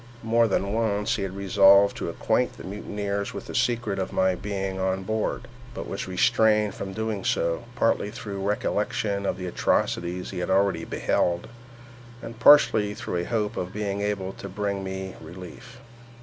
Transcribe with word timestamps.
More 0.23 0.47
than 0.47 0.73
once 0.73 1.15
he 1.17 1.21
had 1.21 1.35
resolved 1.35 1.95
to 1.97 2.09
acquaint 2.09 2.57
the 2.57 2.63
mutineers 2.63 3.35
with 3.35 3.45
the 3.45 3.53
secret 3.53 3.99
of 3.99 4.11
my 4.11 4.33
being 4.33 4.79
on 4.79 5.03
board, 5.03 5.47
but 5.75 5.87
was 5.87 6.07
restrained 6.07 6.73
from 6.73 6.95
so 6.95 6.95
doing, 6.95 7.61
partly 7.75 8.09
through 8.09 8.41
recollection 8.41 9.27
of 9.27 9.37
the 9.37 9.45
atrocities 9.45 10.31
he 10.31 10.39
had 10.39 10.49
already 10.49 10.85
beheld, 10.85 11.49
and 12.19 12.39
partly 12.39 12.95
through 12.95 13.17
a 13.17 13.25
hope 13.25 13.55
of 13.57 13.71
being 13.73 14.01
able 14.01 14.31
soon 14.31 14.39
to 14.39 14.49
bring 14.49 14.83
me 14.83 15.13
relief. 15.21 15.77